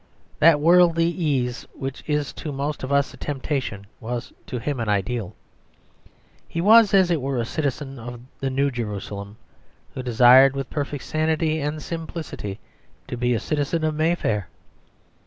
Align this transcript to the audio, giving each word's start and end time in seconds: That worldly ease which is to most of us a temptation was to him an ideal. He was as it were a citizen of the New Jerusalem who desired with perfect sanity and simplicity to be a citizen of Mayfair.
That 0.39 0.59
worldly 0.59 1.05
ease 1.05 1.67
which 1.73 2.03
is 2.07 2.33
to 2.33 2.51
most 2.51 2.81
of 2.81 2.91
us 2.91 3.13
a 3.13 3.17
temptation 3.17 3.85
was 3.99 4.33
to 4.47 4.57
him 4.57 4.79
an 4.79 4.89
ideal. 4.89 5.35
He 6.47 6.59
was 6.59 6.91
as 6.95 7.11
it 7.11 7.21
were 7.21 7.37
a 7.37 7.45
citizen 7.45 7.99
of 7.99 8.19
the 8.39 8.49
New 8.49 8.71
Jerusalem 8.71 9.37
who 9.93 10.01
desired 10.01 10.55
with 10.55 10.71
perfect 10.71 11.03
sanity 11.03 11.59
and 11.61 11.83
simplicity 11.83 12.59
to 13.09 13.15
be 13.15 13.35
a 13.35 13.39
citizen 13.39 13.83
of 13.83 13.93
Mayfair. 13.93 14.47